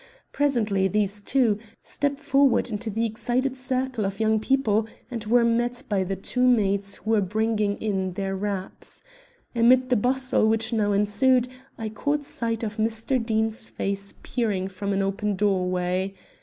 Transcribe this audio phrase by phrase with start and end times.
[0.31, 5.83] Presently these, too, stepped forward into the excited circle of young people, and were met
[5.89, 9.03] by the two maids who were bringing in their wraps.
[9.53, 13.23] Amid the bustle which now ensued, I caught sight of Mr.
[13.23, 16.15] Deane's face peering from an open doorway.